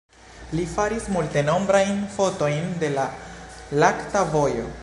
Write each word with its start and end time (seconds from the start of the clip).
Li 0.59 0.63
faris 0.75 1.09
multenombrajn 1.17 2.01
fotojn 2.15 2.67
de 2.85 2.93
la 2.99 3.07
lakta 3.85 4.29
vojo. 4.37 4.71